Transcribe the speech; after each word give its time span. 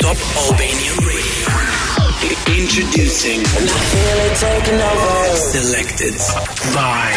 Top 0.00 0.16
Albanian 0.36 0.96
Radio. 1.04 1.48
Introducing. 2.60 3.40
Selected 5.52 6.14
by. 6.74 7.10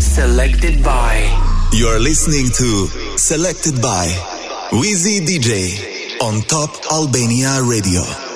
Selected 0.00 0.82
by. 0.82 1.68
You're 1.72 1.98
listening 2.00 2.46
to 2.46 3.18
Selected 3.18 3.80
by 3.82 4.06
Wizii 4.70 5.20
DJ 5.26 6.20
on 6.22 6.42
Top 6.42 6.70
Albania 6.92 7.62
Radio. 7.62 8.29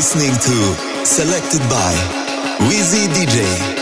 Listening 0.00 0.32
to 0.32 1.04
Selected 1.04 1.60
by 1.68 1.92
Wizii 2.70 3.06
DJ. 3.08 3.79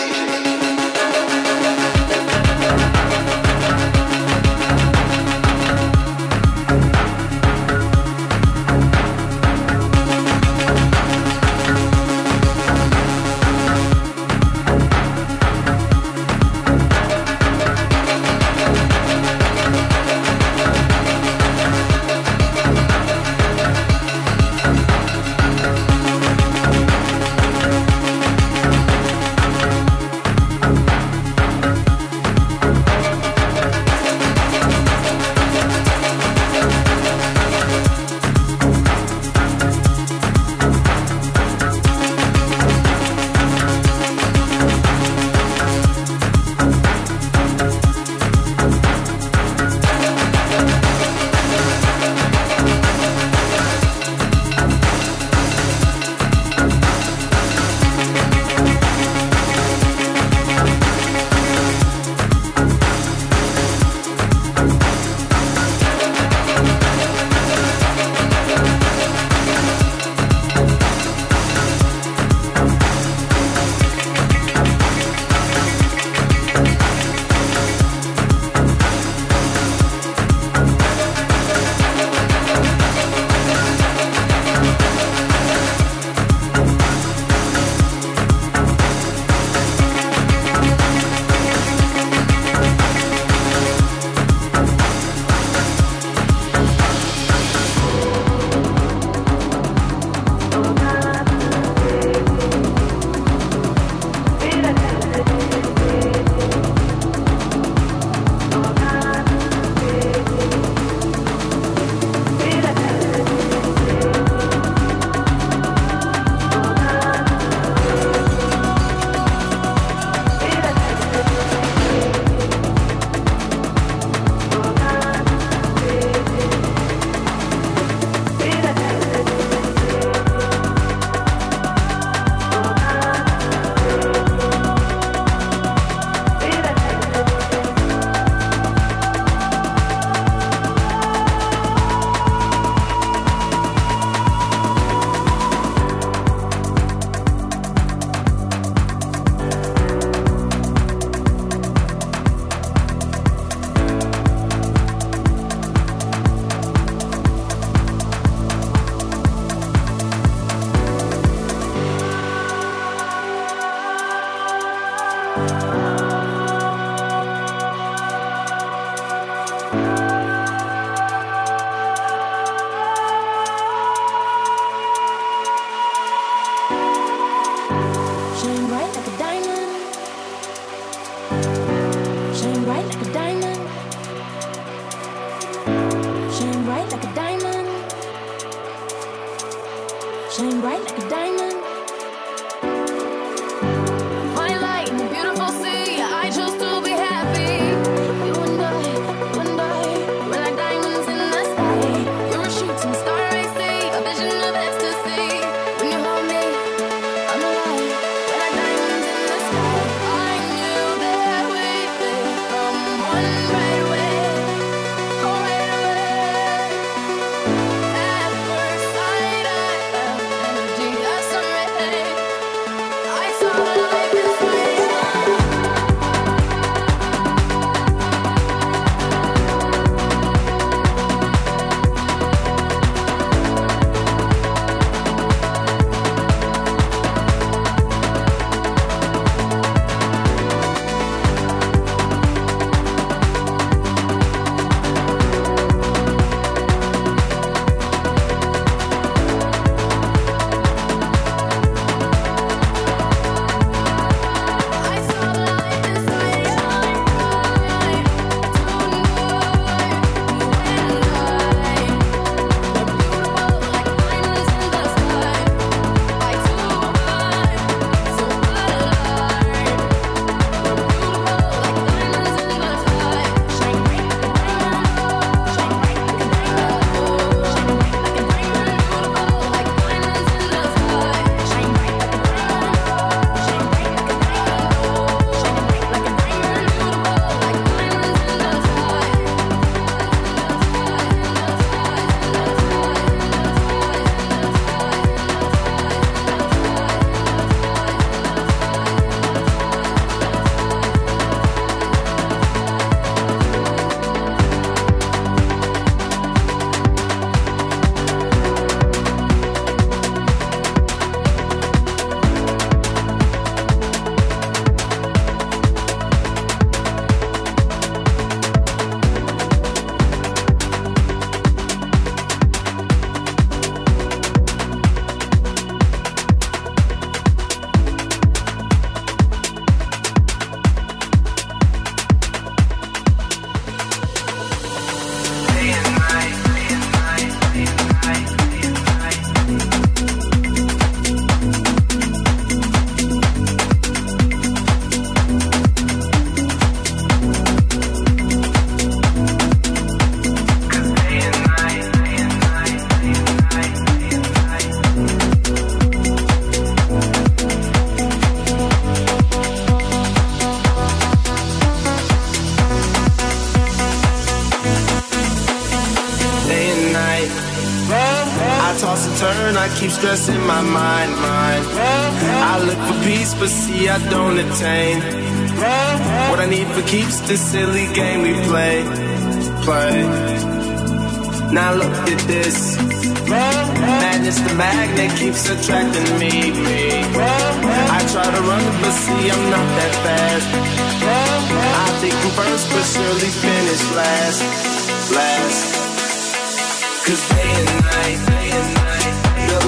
Day 397.09 397.15
and 397.15 397.85
night, 397.87 398.19
day 398.27 398.51
and 398.53 398.75
night, 398.75 399.15
the 399.49 399.59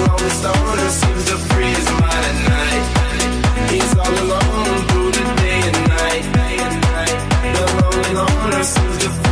seems 0.91 1.25
to 1.25 1.37
night. 2.53 3.71
He's 3.71 3.97
all 3.97 4.13
alone 4.13 4.87
through 4.89 5.11
the 5.11 5.23
day 5.41 5.61
and 5.69 5.89
night, 5.89 6.33
day 6.37 6.55
and 6.61 6.81
night, 6.81 7.17
the 7.57 7.65
lonely 7.81 8.13
loner 8.13 8.63
seems 8.63 8.97
to 8.99 9.30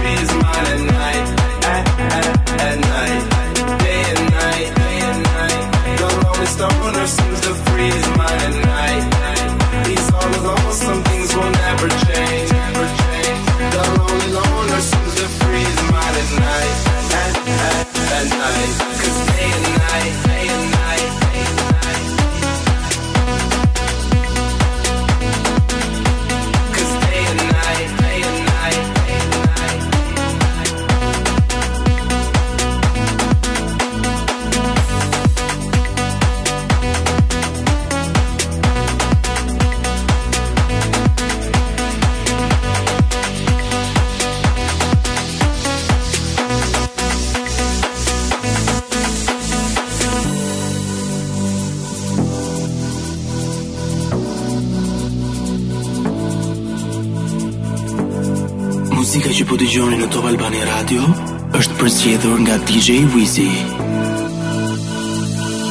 Rozjedor 61.89 62.37
nga 62.45 62.55
DJ 62.69 63.01
Wizii 63.17 63.65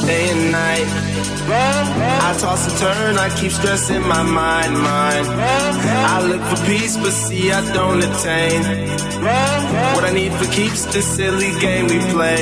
Day 0.03 0.25
and 0.35 0.51
night. 0.51 0.89
I 2.27 2.35
toss 2.43 2.67
and 2.67 2.75
turn, 2.75 3.15
I 3.15 3.31
keep 3.39 3.55
stressing 3.55 4.03
my 4.03 4.23
mind, 4.27 4.73
mind. 4.83 5.27
I 6.11 6.19
look 6.27 6.43
for 6.51 6.59
peace, 6.67 6.99
but 6.99 7.15
see 7.15 7.47
I 7.55 7.63
don't 7.71 8.03
attain. 8.03 8.59
What 9.95 10.03
I 10.03 10.11
need 10.11 10.35
for 10.35 10.51
keeps 10.51 10.91
this 10.91 11.07
silly 11.07 11.55
game 11.63 11.87
we 11.87 11.99
play, 12.11 12.41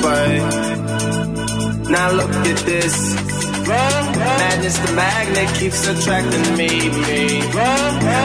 play. 0.00 0.32
Now 1.92 2.08
look 2.16 2.32
at 2.52 2.60
this. 2.64 2.96
Madness, 3.68 4.78
the 4.80 4.92
magnet 4.96 5.50
keeps 5.60 5.84
attracting 5.92 6.46
me, 6.56 6.88
me. 7.04 7.44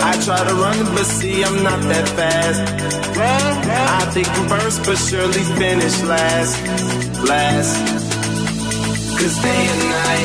I 0.07 0.13
try 0.23 0.39
to 0.47 0.55
run, 0.55 0.79
but 0.95 1.03
see 1.03 1.43
I'm 1.43 1.57
not 1.67 1.81
that 1.91 2.07
fast. 2.15 3.02
I 3.21 4.09
think 4.11 4.27
I'm 4.29 4.49
first, 4.49 4.83
but 4.85 4.97
surely 4.97 5.43
finish 5.57 6.01
last. 6.03 6.61
Last. 7.27 7.77
Cause 9.17 9.41
day 9.41 9.67
and 9.73 9.89
night. 9.89 10.22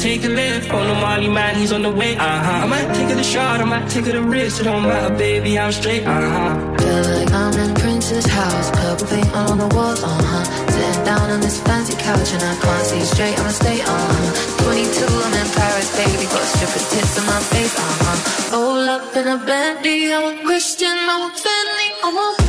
Take 0.00 0.24
a 0.24 0.28
lift. 0.28 0.70
On 0.70 0.86
the 0.88 0.94
Molly 0.94 1.28
man, 1.28 1.54
he's 1.56 1.72
on 1.72 1.82
the 1.82 1.90
way, 1.90 2.16
ah. 2.18 2.24
Uh-huh. 2.24 2.64
I 2.64 2.66
might 2.66 2.88
take 2.94 3.10
it 3.10 3.18
a 3.18 3.22
shot, 3.22 3.60
I 3.60 3.64
might 3.64 3.88
take 3.90 4.06
it 4.06 4.14
a 4.14 4.22
risk. 4.22 4.60
It 4.60 4.64
don't 4.64 4.82
matter, 4.82 5.14
baby, 5.14 5.58
I'm 5.58 5.72
straight, 5.72 6.04
ah. 6.06 6.16
Uh-huh. 6.16 6.76
Feel 6.80 7.04
like 7.16 7.32
I'm 7.32 7.54
in 7.64 7.74
Prince's 7.74 8.26
house, 8.26 8.70
purple 8.70 9.06
paint 9.06 9.30
on 9.34 9.58
the 9.58 9.68
walls, 9.76 10.02
uh 10.02 10.08
huh. 10.08 10.44
Sitting 10.72 11.04
down 11.04 11.30
on 11.30 11.40
this 11.40 11.60
fancy 11.60 11.94
couch 11.96 12.32
and 12.32 12.42
I 12.42 12.54
can't 12.64 12.86
see 12.86 13.04
straight, 13.12 13.38
I'ma 13.38 13.50
stay 13.50 13.78
on. 13.82 14.10
Uh-huh. 14.10 14.64
22, 14.64 15.04
I'm 15.04 15.34
in 15.42 15.48
Paris, 15.52 15.88
baby, 15.96 16.24
got 16.32 16.44
stripper 16.52 16.82
tits 16.92 17.18
on 17.20 17.26
my 17.26 17.40
face, 17.52 17.74
uh 17.76 17.94
huh. 18.04 18.56
Roll 18.56 18.88
up 18.96 19.16
in 19.16 19.26
a 19.28 19.38
Bentley, 19.44 20.14
I'm 20.14 20.24
a 20.32 20.34
Christian, 20.44 20.96
I'm 21.12 21.28
a 21.28 21.30
Fendi, 21.42 21.88
I'm 22.04 22.16
a 22.16 22.39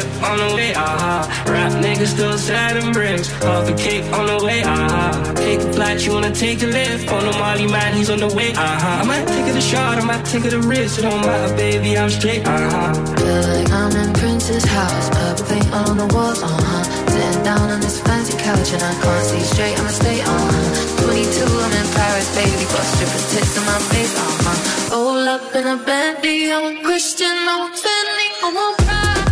drip 0.00 0.22
on 0.22 0.38
the 0.38 0.54
way. 0.54 0.74
Uh-huh. 0.74 1.52
Rap 1.52 1.72
niggas 1.84 2.12
still 2.16 2.38
selling 2.38 2.92
bricks. 2.92 3.28
Off 3.44 3.68
a 3.68 3.74
cake 3.74 4.04
on 4.12 4.26
the 4.26 4.44
way. 4.44 4.62
Uh-huh. 4.62 5.34
Take 5.34 5.60
a 5.60 5.72
flight, 5.72 6.04
you 6.04 6.12
wanna 6.12 6.32
take 6.32 6.62
a 6.62 6.66
lift. 6.66 7.08
On 7.08 7.24
the 7.24 7.32
Molly 7.38 7.66
man, 7.66 7.94
he's 7.94 8.10
on 8.10 8.18
the 8.18 8.28
way. 8.34 8.52
Uh-huh. 8.52 9.02
I 9.02 9.04
might 9.04 9.26
take 9.26 9.46
it 9.46 9.56
a 9.56 9.60
shot, 9.60 9.98
I 9.98 10.04
might 10.04 10.24
take 10.24 10.44
it 10.44 10.52
a 10.52 10.60
risk. 10.60 10.98
It 10.98 11.02
don't 11.02 11.20
matter, 11.20 11.54
baby, 11.56 11.96
I'm 11.98 12.10
straight, 12.10 12.46
aha. 12.46 12.92
Feel 13.18 13.42
like 13.52 13.70
I'm 13.70 13.92
in 14.02 14.12
Prince's 14.14 14.64
house. 14.64 15.08
Purple 15.10 15.46
paint 15.46 15.72
on 15.72 15.96
the 15.96 16.08
walls, 16.14 16.42
uh 16.42 16.48
huh. 16.48 16.84
Sitting 17.12 17.42
down 17.44 17.70
on 17.70 17.80
this 17.80 18.00
fancy 18.00 18.36
couch 18.38 18.72
and 18.72 18.82
I 18.82 18.94
can't 19.02 19.26
see 19.30 19.44
straight, 19.52 19.78
I'ma 19.78 19.90
stay 19.90 20.20
on. 20.20 20.28
Uh-huh. 20.28 21.04
22, 21.04 21.44
I'm 21.64 21.72
in 21.80 21.88
Paris, 21.96 22.28
baby. 22.36 22.64
Got 22.72 22.86
stripper 22.92 23.22
tits 23.32 23.58
on 23.58 23.64
my 23.66 23.78
face, 23.90 24.14
uh 24.16 24.44
huh. 24.44 24.96
Roll 24.96 25.28
up 25.28 25.54
in 25.54 25.66
a 25.66 25.76
Bentley, 25.76 26.52
I'm 26.52 26.76
a 26.76 26.82
Christian, 26.82 27.36
I'm 27.52 27.70
a 27.70 27.74
Fendi, 27.74 28.28
I'm 28.44 28.56
a 28.56 29.25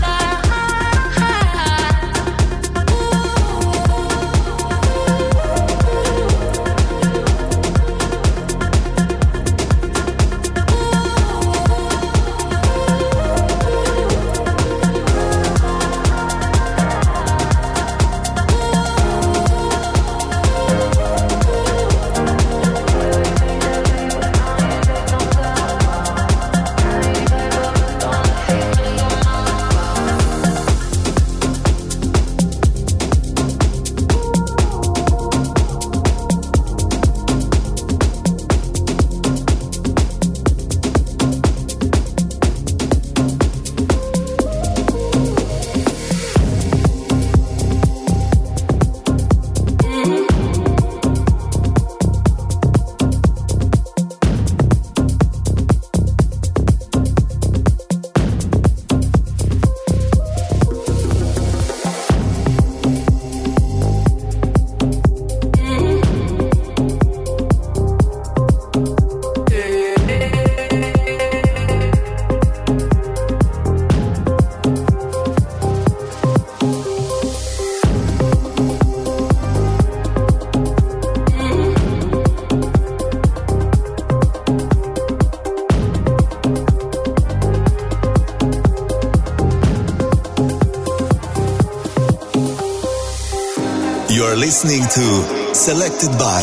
listening 94.55 94.87
to 94.87 95.53
Selected 95.53 96.12
by 96.17 96.43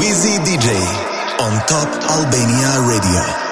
Wizii 0.00 0.38
DJ 0.38 0.72
on 1.38 1.52
Top 1.66 1.88
Albania 2.08 2.80
Radio. 2.88 3.45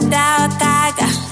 Without 0.00 0.58
Gaga. 0.58 1.23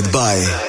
By 0.00 0.61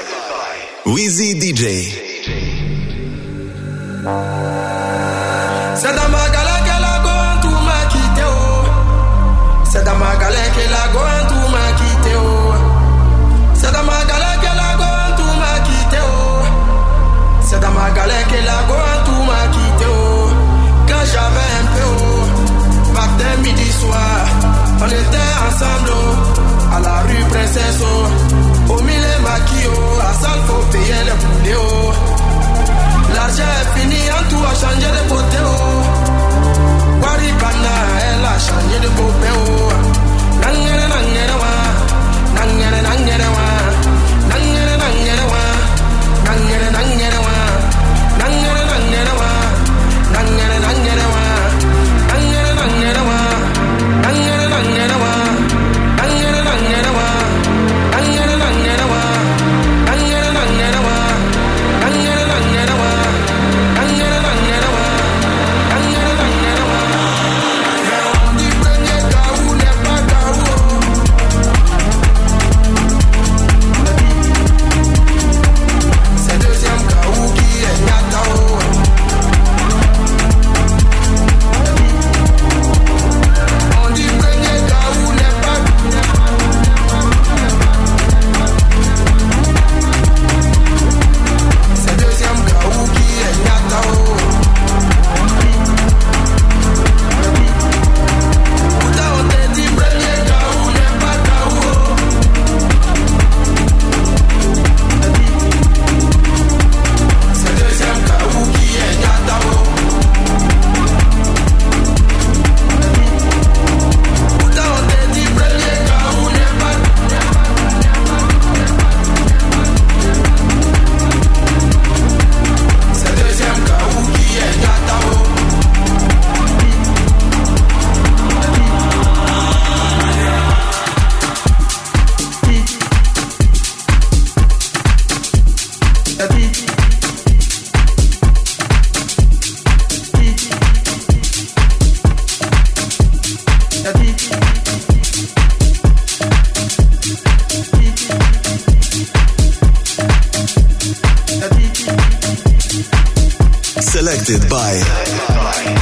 Selected 154.24 154.50
by 154.50 154.80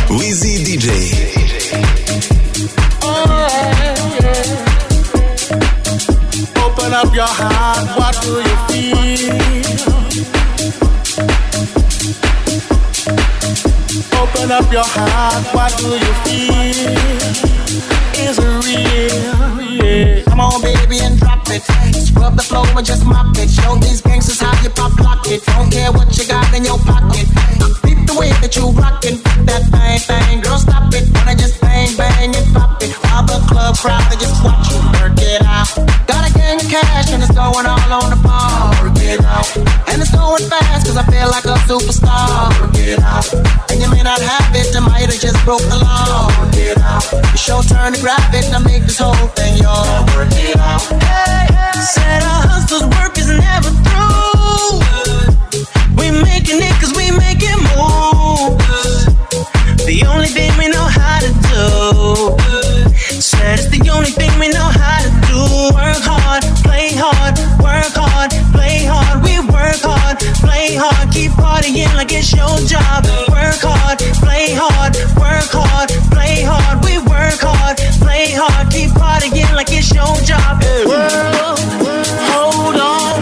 Wizii 0.09 0.65
DJ. 0.65 0.87
Open 6.57 6.93
up 6.93 7.13
your 7.13 7.27
heart, 7.27 7.87
what 7.99 8.19
do 8.23 8.31
you 8.41 8.57
feel? 8.67 9.35
Open 14.19 14.51
up 14.51 14.71
your 14.71 14.85
heart, 14.87 15.45
what 15.53 15.77
do 15.77 15.89
you 15.89 16.13
feel? 16.25 16.97
Is 18.27 18.39
it 18.39 18.53
real? 18.65 19.61
Yeah. 19.85 20.23
Come 20.23 20.39
on, 20.39 20.61
baby, 20.63 20.97
and 20.99 21.19
drop 21.19 21.47
it. 21.49 21.90
Scrub 22.11 22.35
the 22.35 22.43
floor 22.43 22.67
and 22.75 22.85
just 22.85 23.05
mop 23.05 23.37
it. 23.37 23.49
Show 23.49 23.75
these 23.75 24.01
gangsters 24.01 24.39
how 24.39 24.53
you 24.63 24.69
pop 24.69 24.97
lock 24.99 25.25
it. 25.27 25.43
Don't 25.45 25.71
care 25.71 25.91
what 25.91 26.11
you 26.17 26.25
got 26.27 26.53
in 26.53 26.63
your 26.63 26.79
pocket. 26.79 27.25
Beat 27.83 28.05
the 28.07 28.15
way 28.19 28.29
that 28.41 28.55
you 28.55 28.67
rockin'. 28.71 29.17
That 29.47 29.63
thing, 29.71 29.99
thing, 29.99 30.41
girl, 30.41 30.59
stop 30.59 30.93
it. 30.93 31.07
Wanna 31.15 31.35
just 31.35 31.61
bang, 31.61 31.95
bang 31.95 32.35
and 32.35 32.47
pop 32.53 32.81
it. 32.83 32.91
While 33.03 33.23
the 33.23 33.39
club 33.47 33.77
crowd, 33.77 34.03
they 34.11 34.17
just 34.17 34.43
watch 34.43 34.67
you 34.71 34.79
work 34.99 35.17
it 35.19 35.41
out. 35.45 36.10
Of 36.51 36.67
cash 36.67 37.09
and 37.13 37.23
it's 37.23 37.31
going 37.31 37.65
all 37.65 37.93
on 38.03 38.09
the 38.11 38.19
ball. 38.21 38.75
And 39.87 40.01
it's 40.01 40.11
going 40.11 40.43
fast 40.51 40.85
cause 40.85 40.97
I 40.97 41.03
feel 41.07 41.29
like 41.31 41.45
a 41.45 41.55
superstar. 41.63 42.51
And 43.71 43.79
you 43.79 43.89
may 43.89 44.03
not 44.03 44.19
have 44.19 44.53
it, 44.53 44.75
I 44.75 44.79
might 44.81 45.07
have 45.07 45.21
just 45.21 45.39
broke 45.45 45.61
the 45.61 45.79
law. 45.79 46.27
It's 46.51 47.47
your 47.47 47.63
turn 47.63 47.93
to 47.93 48.01
grab 48.01 48.35
it 48.35 48.51
and 48.51 48.65
make 48.65 48.83
this 48.83 48.99
whole 48.99 49.15
thing 49.31 49.63
yours. 49.63 49.79
Hey, 50.35 51.47
hey. 51.55 51.71
Said 51.79 52.21
our 52.21 52.43
hustle's 52.51 52.83
work 52.99 53.17
is 53.17 53.29
never 53.31 53.71
through. 53.87 54.83
We 55.95 56.11
making 56.11 56.59
it 56.59 56.75
cause 56.83 56.91
we 56.97 57.11
make 57.15 57.39
it 57.39 57.59
move. 57.79 58.10
It's 72.21 72.33
your 72.37 72.57
job. 72.69 73.01
Work 73.33 73.65
hard, 73.65 73.97
play 74.21 74.53
hard, 74.53 74.93
work 75.17 75.49
hard, 75.49 75.89
play 76.13 76.45
hard. 76.45 76.77
We 76.85 77.01
work 77.09 77.41
hard, 77.41 77.77
play 77.97 78.29
hard, 78.37 78.69
keep 78.69 78.93
partying 78.93 79.49
like 79.57 79.73
it's 79.73 79.89
your 79.89 80.13
job. 80.21 80.61
Well, 80.85 81.57
hold 82.29 82.77
on. 82.77 83.17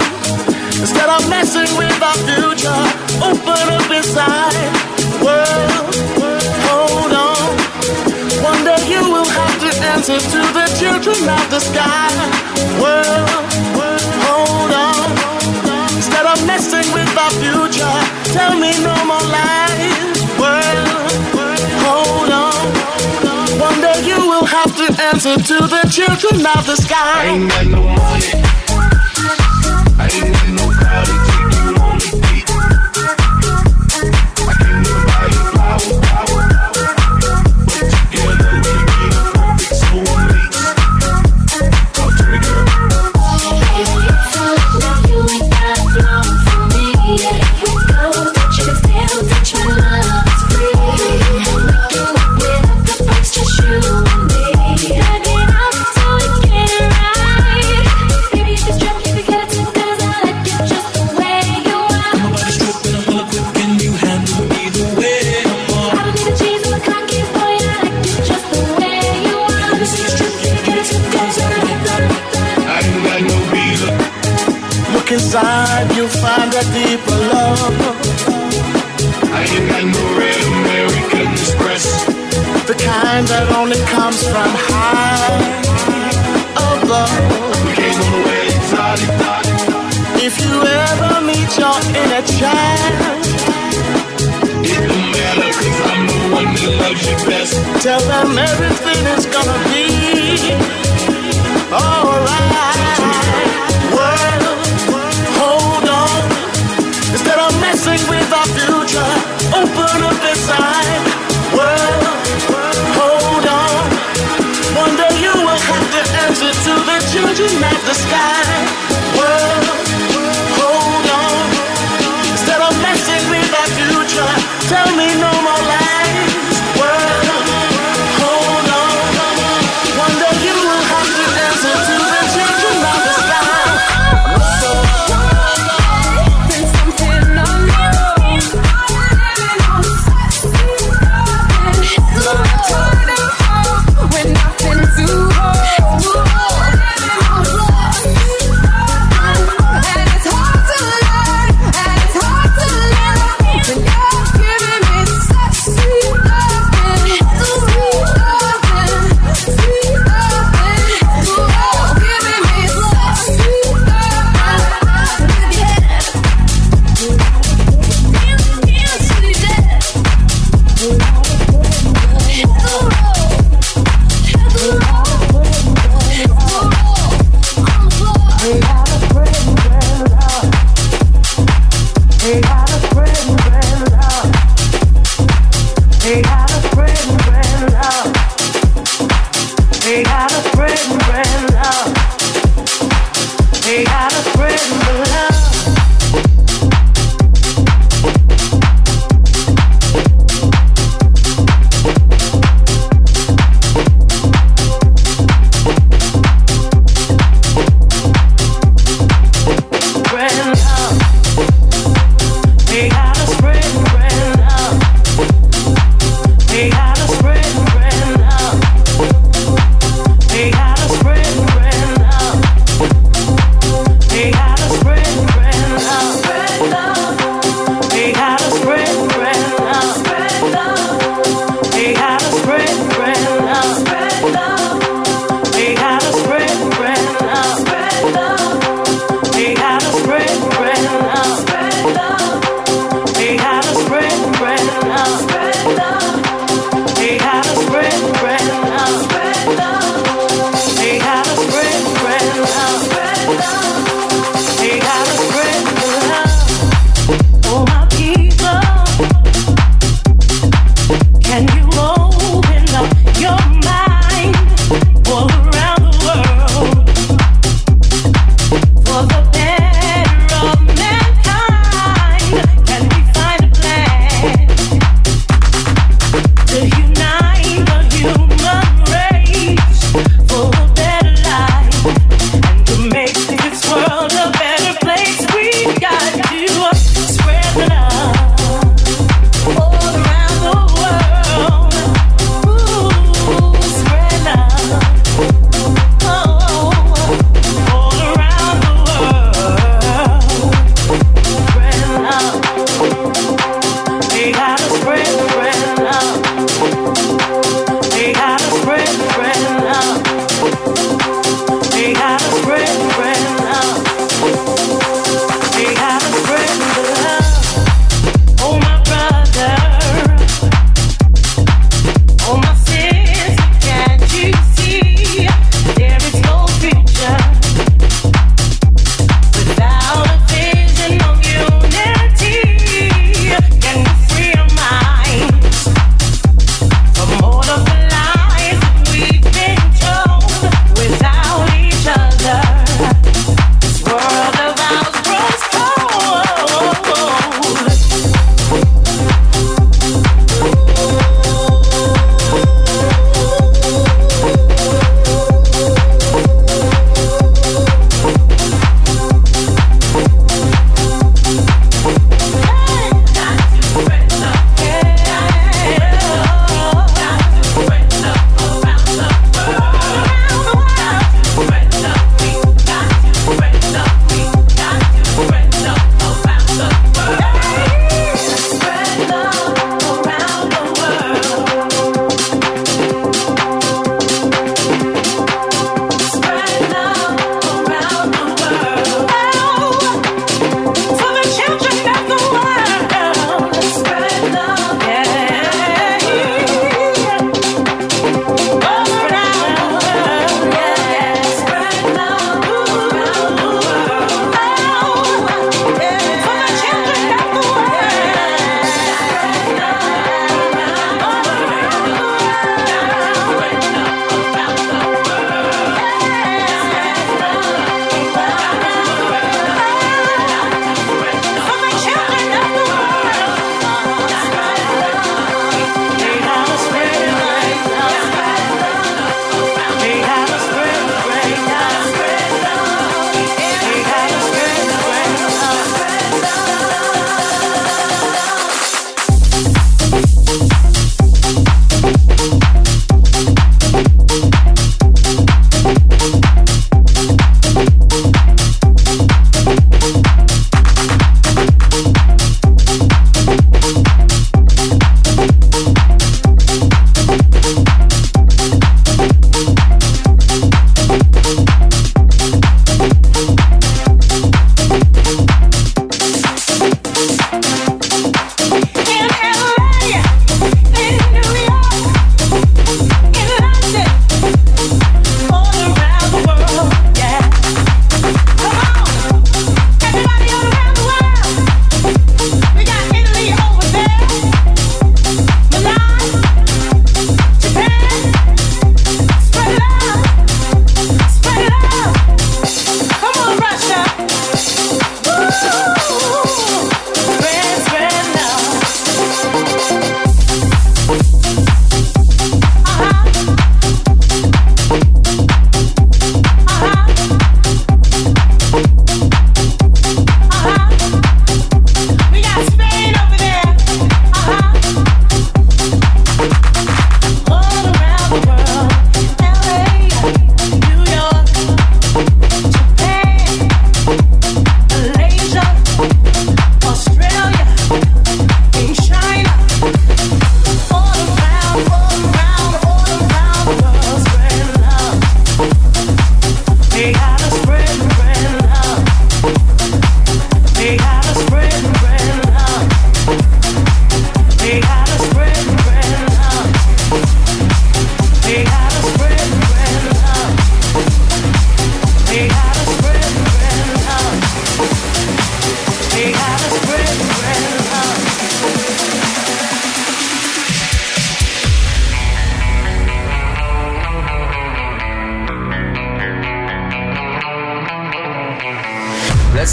Instead 0.84 1.08
of 1.08 1.24
messing 1.32 1.72
with 1.80 1.95
our 2.04 2.20
future, 2.28 2.84
open 3.24 3.66
up 3.72 3.88
inside. 3.88 4.68
Well, 5.24 5.88
hold 6.68 7.14
on. 7.16 7.47
One 8.43 8.62
day 8.68 8.84
you 8.91 9.02
will 9.08 9.32
have 9.39 9.56
to 9.64 9.72
answer 9.95 10.20
to 10.20 10.41
the 10.58 10.68
children 10.76 11.24
of 11.24 11.45
the 11.47 11.62
sky. 11.64 12.12
Well, 12.84 13.28
hold 13.80 13.89
answer 25.14 25.36
to 25.38 25.68
the 25.68 25.89
children 25.89 26.45
of 26.45 26.66
the 26.68 26.76
sky. 26.76 27.26
ain't 27.26 27.49
got 27.49 27.66
no 27.66 27.82
money. 27.82 28.69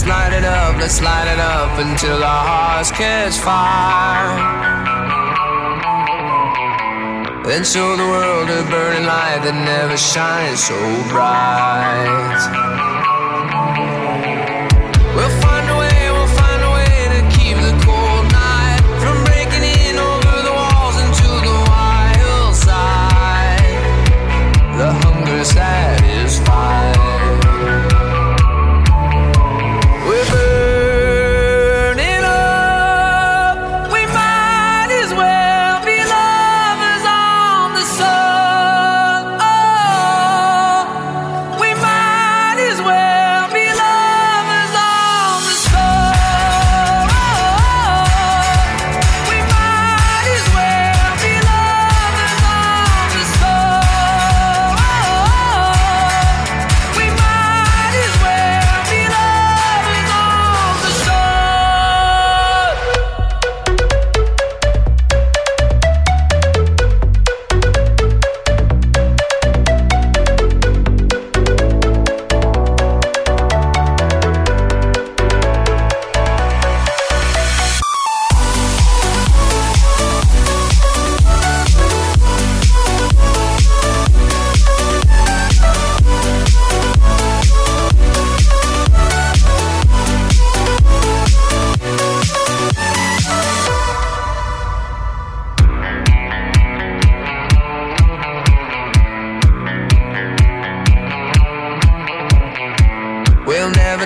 Let's 0.07 0.19
light 0.19 0.39
it 0.39 0.45
up, 0.45 0.77
let's 0.77 1.03
light 1.03 1.27
it 1.27 1.41
up 1.41 1.79
until 1.81 2.23
our 2.23 2.47
hearts 2.47 2.93
catch 2.93 3.39
fire. 3.39 4.39
Then 7.45 7.65
show 7.65 7.97
the 7.97 8.05
world 8.05 8.49
a 8.49 8.63
burning 8.71 9.05
light 9.05 9.41
that 9.43 9.55
never 9.67 9.97
shines 9.97 10.63
so 10.63 10.79
bright. 11.11 12.86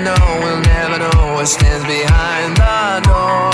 know, 0.04 0.40
we'll 0.42 0.60
never 0.60 0.98
know 0.98 1.34
what 1.34 1.46
stands 1.46 1.84
behind 1.84 2.56
the 2.56 3.00
door. 3.08 3.50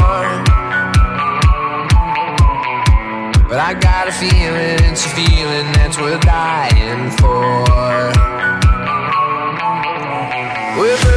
But 3.49 3.59
I 3.59 3.75
got 3.75 4.09
a 4.09 4.13
feeling, 4.13 4.91
it's 4.91 5.05
a 5.07 5.09
feeling 5.11 5.73
that's 5.73 5.99
worth 5.99 6.21
dying 6.23 7.11
for. 7.19 7.67
We're 10.79 11.16